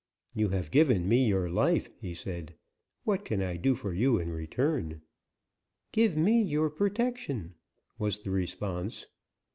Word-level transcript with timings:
"You 0.33 0.49
have 0.49 0.71
given 0.71 1.07
me 1.07 1.27
your 1.27 1.47
life," 1.47 1.87
he 1.99 2.15
said; 2.15 2.55
"what 3.03 3.23
can 3.23 3.39
I 3.43 3.55
do 3.55 3.75
for 3.75 3.93
you 3.93 4.17
in 4.17 4.31
return?" 4.31 5.01
"Give 5.91 6.17
me 6.17 6.41
your 6.41 6.71
protection," 6.71 7.53
was 7.99 8.17
the 8.17 8.31
response. 8.31 9.05